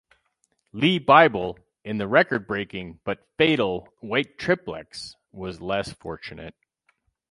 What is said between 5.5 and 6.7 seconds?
less fortunate.